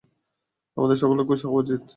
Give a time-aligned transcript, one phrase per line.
[0.77, 1.81] আমাদের সকলের খুশি হওয়া উচিত।